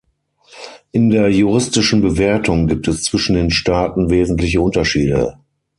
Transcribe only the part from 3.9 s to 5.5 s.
wesentliche Unterschiede.